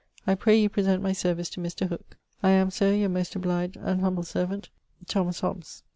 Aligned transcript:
I 0.25 0.33
pray 0.33 0.59
you 0.59 0.67
present 0.67 1.03
my 1.03 1.11
service 1.13 1.47
to 1.51 1.59
Mr. 1.61 1.87
Hooke. 1.87 2.17
I 2.41 2.49
am, 2.49 2.71
Sir, 2.71 2.91
your 2.91 3.09
most 3.09 3.35
obliged 3.35 3.77
and 3.77 4.01
humble 4.01 4.23
servant, 4.23 4.69
THO: 5.05 5.25
HOBBES. 5.31 5.83